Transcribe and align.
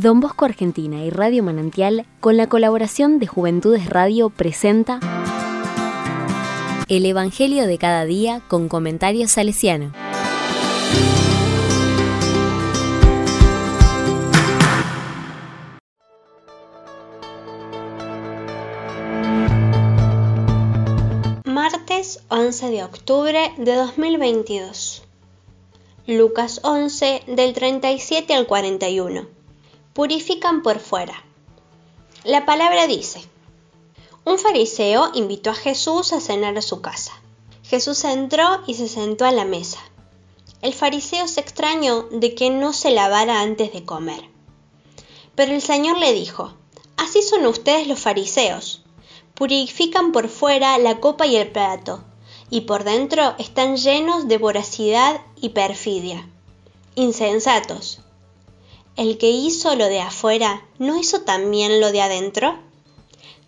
Don 0.00 0.20
Bosco 0.20 0.44
Argentina 0.44 1.02
y 1.04 1.10
Radio 1.10 1.42
Manantial, 1.42 2.06
con 2.20 2.36
la 2.36 2.48
colaboración 2.48 3.18
de 3.18 3.26
Juventudes 3.26 3.90
Radio, 3.90 4.30
presenta 4.30 5.00
El 6.86 7.04
Evangelio 7.04 7.66
de 7.66 7.78
cada 7.78 8.04
día 8.04 8.40
con 8.46 8.68
comentarios 8.68 9.32
salesiano. 9.32 9.92
Martes 21.44 22.22
11 22.28 22.70
de 22.70 22.84
octubre 22.84 23.52
de 23.56 23.74
2022. 23.74 25.02
Lucas 26.06 26.60
11 26.62 27.24
del 27.26 27.52
37 27.52 28.32
al 28.34 28.46
41 28.46 29.37
purifican 29.98 30.62
por 30.62 30.78
fuera. 30.78 31.24
La 32.22 32.46
palabra 32.46 32.86
dice, 32.86 33.20
un 34.24 34.38
fariseo 34.38 35.10
invitó 35.14 35.50
a 35.50 35.54
Jesús 35.54 36.12
a 36.12 36.20
cenar 36.20 36.56
a 36.56 36.62
su 36.62 36.80
casa. 36.80 37.20
Jesús 37.64 38.04
entró 38.04 38.62
y 38.68 38.74
se 38.74 38.86
sentó 38.86 39.24
a 39.24 39.32
la 39.32 39.44
mesa. 39.44 39.80
El 40.62 40.72
fariseo 40.72 41.26
se 41.26 41.40
extrañó 41.40 42.04
de 42.12 42.36
que 42.36 42.48
no 42.48 42.72
se 42.72 42.92
lavara 42.92 43.40
antes 43.40 43.72
de 43.72 43.84
comer. 43.84 44.22
Pero 45.34 45.52
el 45.52 45.62
Señor 45.62 45.98
le 45.98 46.12
dijo, 46.12 46.54
Así 46.96 47.20
son 47.20 47.44
ustedes 47.46 47.88
los 47.88 47.98
fariseos. 47.98 48.84
Purifican 49.34 50.12
por 50.12 50.28
fuera 50.28 50.78
la 50.78 51.00
copa 51.00 51.26
y 51.26 51.34
el 51.34 51.50
plato, 51.50 52.04
y 52.50 52.60
por 52.60 52.84
dentro 52.84 53.34
están 53.38 53.76
llenos 53.76 54.28
de 54.28 54.38
voracidad 54.38 55.22
y 55.40 55.48
perfidia. 55.48 56.24
Insensatos 56.94 57.98
el 58.98 59.16
que 59.16 59.30
hizo 59.30 59.76
lo 59.76 59.86
de 59.86 60.00
afuera, 60.00 60.66
¿no 60.80 60.98
hizo 60.98 61.20
también 61.22 61.80
lo 61.80 61.92
de 61.92 62.02
adentro? 62.02 62.58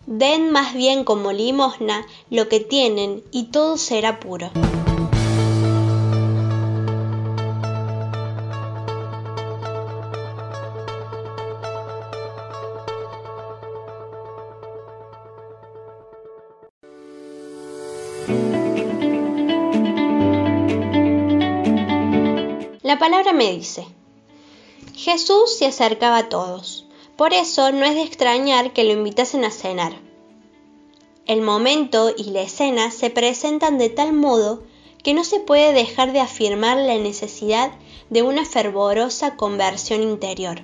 Den 0.05 0.49
más 0.49 0.73
bien 0.73 1.03
como 1.03 1.33
limosna 1.33 2.07
lo 2.29 2.47
que 2.47 2.61
tienen 2.61 3.21
y 3.31 3.51
todo 3.51 3.77
será 3.77 4.21
puro. 4.21 4.49
La 22.83 22.97
palabra 22.97 23.33
me 23.33 23.51
dice, 23.51 23.85
Jesús 25.03 25.57
se 25.57 25.65
acercaba 25.65 26.19
a 26.19 26.29
todos, 26.29 26.85
por 27.17 27.33
eso 27.33 27.71
no 27.71 27.87
es 27.87 27.95
de 27.95 28.03
extrañar 28.03 28.71
que 28.71 28.83
lo 28.83 28.91
invitasen 28.91 29.43
a 29.43 29.49
cenar. 29.49 29.93
El 31.25 31.41
momento 31.41 32.13
y 32.15 32.25
la 32.25 32.43
escena 32.43 32.91
se 32.91 33.09
presentan 33.09 33.79
de 33.79 33.89
tal 33.89 34.13
modo 34.13 34.61
que 35.01 35.15
no 35.15 35.23
se 35.23 35.39
puede 35.39 35.73
dejar 35.73 36.13
de 36.13 36.19
afirmar 36.19 36.77
la 36.77 36.99
necesidad 36.99 37.71
de 38.11 38.21
una 38.21 38.45
fervorosa 38.45 39.37
conversión 39.37 40.03
interior. 40.03 40.61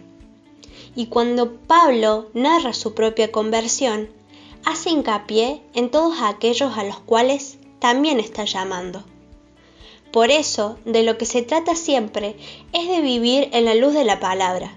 Y 0.96 1.08
cuando 1.08 1.56
Pablo 1.56 2.28
narra 2.36 2.74
su 2.74 2.94
propia 2.94 3.32
conversión, 3.32 4.08
hace 4.66 4.92
hincapié 4.92 5.64
en 5.74 5.90
todos 5.90 6.18
aquellos 6.22 6.78
a 6.78 6.84
los 6.84 7.00
cuales 7.00 7.58
también 7.80 8.20
está 8.20 8.46
llamando. 8.46 9.04
Por 10.18 10.32
eso, 10.32 10.80
de 10.84 11.04
lo 11.04 11.20
que 11.20 11.28
se 11.28 11.44
trata 11.44 11.76
siempre 11.76 12.36
es 12.74 12.88
de 12.88 13.02
vivir 13.02 13.50
en 13.52 13.66
la 13.66 13.76
luz 13.76 13.94
de 13.94 14.04
la 14.04 14.20
palabra, 14.20 14.76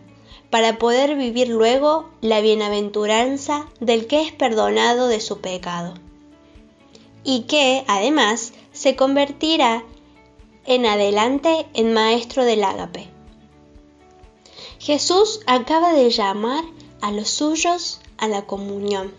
para 0.50 0.78
poder 0.78 1.16
vivir 1.16 1.48
luego 1.48 2.10
la 2.20 2.42
bienaventuranza 2.42 3.66
del 3.80 4.06
que 4.06 4.20
es 4.20 4.32
perdonado 4.32 5.08
de 5.08 5.18
su 5.18 5.40
pecado, 5.40 5.94
y 7.24 7.44
que, 7.44 7.84
además, 7.88 8.52
se 8.72 8.96
convertirá 8.96 9.82
en 10.66 10.84
adelante 10.84 11.66
en 11.72 11.94
maestro 11.94 12.44
del 12.44 12.62
ágape. 12.62 13.08
Jesús 14.78 15.40
acaba 15.46 15.94
de 15.94 16.10
llamar 16.10 16.64
a 17.00 17.12
los 17.12 17.30
suyos 17.30 18.02
a 18.18 18.28
la 18.28 18.44
comunión 18.44 19.14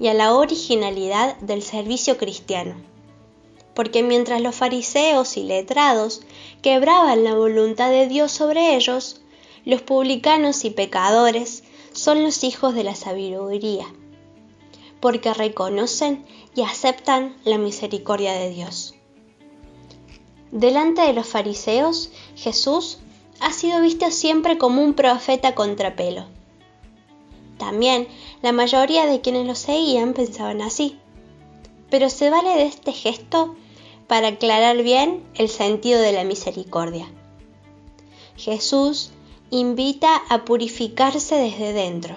y 0.00 0.08
a 0.08 0.14
la 0.14 0.32
originalidad 0.32 1.36
del 1.40 1.62
servicio 1.62 2.16
cristiano 2.16 2.95
porque 3.76 4.02
mientras 4.02 4.40
los 4.40 4.56
fariseos 4.56 5.36
y 5.36 5.44
letrados 5.44 6.22
quebraban 6.62 7.24
la 7.24 7.34
voluntad 7.34 7.90
de 7.90 8.08
Dios 8.08 8.32
sobre 8.32 8.74
ellos, 8.74 9.20
los 9.66 9.82
publicanos 9.82 10.64
y 10.64 10.70
pecadores 10.70 11.62
son 11.92 12.22
los 12.22 12.42
hijos 12.42 12.74
de 12.74 12.84
la 12.84 12.94
sabiduría, 12.94 13.84
porque 14.98 15.34
reconocen 15.34 16.24
y 16.54 16.62
aceptan 16.62 17.36
la 17.44 17.58
misericordia 17.58 18.32
de 18.32 18.48
Dios. 18.48 18.94
Delante 20.50 21.02
de 21.02 21.12
los 21.12 21.26
fariseos, 21.26 22.10
Jesús 22.34 22.98
ha 23.40 23.52
sido 23.52 23.82
visto 23.82 24.10
siempre 24.10 24.56
como 24.56 24.82
un 24.82 24.94
profeta 24.94 25.54
contrapelo. 25.54 26.24
También 27.58 28.08
la 28.40 28.52
mayoría 28.52 29.04
de 29.04 29.20
quienes 29.20 29.46
lo 29.46 29.54
seguían 29.54 30.14
pensaban 30.14 30.62
así. 30.62 30.98
Pero 31.90 32.08
se 32.08 32.30
vale 32.30 32.50
de 32.50 32.64
este 32.64 32.92
gesto 32.92 33.54
para 34.06 34.28
aclarar 34.28 34.82
bien 34.82 35.24
el 35.34 35.48
sentido 35.48 36.00
de 36.00 36.12
la 36.12 36.24
misericordia. 36.24 37.06
Jesús 38.36 39.10
invita 39.50 40.16
a 40.28 40.44
purificarse 40.44 41.36
desde 41.36 41.72
dentro, 41.72 42.16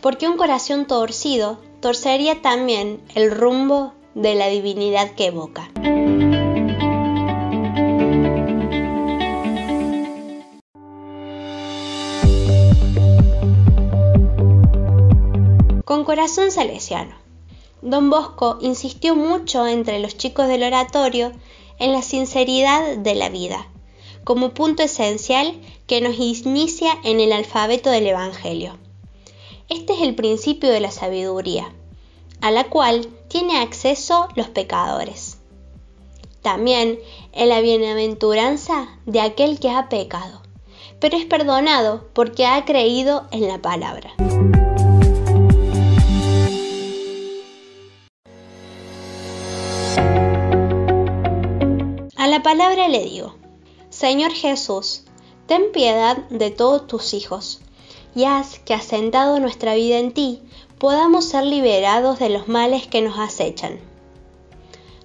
porque 0.00 0.28
un 0.28 0.36
corazón 0.36 0.86
torcido 0.86 1.58
torcería 1.80 2.42
también 2.42 3.00
el 3.14 3.30
rumbo 3.30 3.92
de 4.14 4.34
la 4.34 4.48
divinidad 4.48 5.10
que 5.12 5.26
evoca. 5.26 5.70
Con 15.84 16.04
corazón 16.04 16.50
salesiano. 16.50 17.25
Don 17.86 18.10
Bosco 18.10 18.58
insistió 18.62 19.14
mucho 19.14 19.64
entre 19.64 20.00
los 20.00 20.16
chicos 20.16 20.48
del 20.48 20.64
oratorio 20.64 21.30
en 21.78 21.92
la 21.92 22.02
sinceridad 22.02 22.96
de 22.96 23.14
la 23.14 23.28
vida, 23.28 23.68
como 24.24 24.54
punto 24.54 24.82
esencial 24.82 25.54
que 25.86 26.00
nos 26.00 26.18
inicia 26.18 26.90
en 27.04 27.20
el 27.20 27.32
alfabeto 27.32 27.88
del 27.90 28.08
Evangelio. 28.08 28.76
Este 29.68 29.92
es 29.92 30.02
el 30.02 30.16
principio 30.16 30.68
de 30.70 30.80
la 30.80 30.90
sabiduría, 30.90 31.72
a 32.40 32.50
la 32.50 32.64
cual 32.64 33.06
tiene 33.28 33.60
acceso 33.60 34.26
los 34.34 34.48
pecadores. 34.48 35.38
También 36.42 36.98
en 37.30 37.48
la 37.48 37.60
bienaventuranza 37.60 38.98
de 39.06 39.20
aquel 39.20 39.60
que 39.60 39.70
ha 39.70 39.88
pecado, 39.88 40.42
pero 40.98 41.16
es 41.16 41.24
perdonado 41.24 42.08
porque 42.14 42.46
ha 42.46 42.64
creído 42.64 43.28
en 43.30 43.46
la 43.46 43.58
palabra. 43.62 44.12
Palabra 52.46 52.86
le 52.86 53.02
digo, 53.02 53.34
Señor 53.90 54.30
Jesús, 54.30 55.02
ten 55.48 55.72
piedad 55.72 56.16
de 56.28 56.52
todos 56.52 56.86
tus 56.86 57.12
hijos, 57.12 57.60
y 58.14 58.22
haz 58.22 58.60
que 58.60 58.72
asentado 58.72 59.40
nuestra 59.40 59.74
vida 59.74 59.98
en 59.98 60.12
ti, 60.12 60.42
podamos 60.78 61.24
ser 61.24 61.42
liberados 61.42 62.20
de 62.20 62.28
los 62.28 62.46
males 62.46 62.86
que 62.86 63.02
nos 63.02 63.18
acechan. 63.18 63.80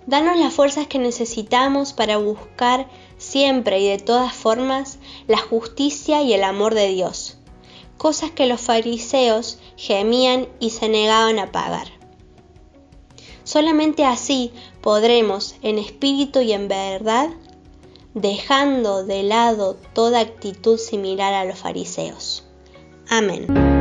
Danos 0.06 0.38
las 0.38 0.54
fuerzas 0.54 0.86
que 0.86 1.00
necesitamos 1.00 1.94
para 1.94 2.18
buscar 2.18 2.88
siempre 3.18 3.80
y 3.80 3.88
de 3.88 3.98
todas 3.98 4.34
formas 4.34 5.00
la 5.26 5.40
justicia 5.40 6.22
y 6.22 6.34
el 6.34 6.44
amor 6.44 6.76
de 6.76 6.90
Dios, 6.90 7.40
cosas 7.98 8.30
que 8.30 8.46
los 8.46 8.62
fariseos 8.62 9.58
gemían 9.78 10.48
y 10.60 10.70
se 10.70 10.90
negaban 10.90 11.40
a 11.40 11.52
pagar. 11.52 12.01
Solamente 13.52 14.06
así 14.06 14.54
podremos, 14.80 15.56
en 15.62 15.78
espíritu 15.78 16.40
y 16.40 16.54
en 16.54 16.70
verdad, 16.70 17.32
dejando 18.14 19.04
de 19.04 19.24
lado 19.24 19.76
toda 19.94 20.22
actitud 20.22 20.78
similar 20.78 21.34
a 21.34 21.44
los 21.44 21.60
fariseos. 21.60 22.46
Amén. 23.10 23.81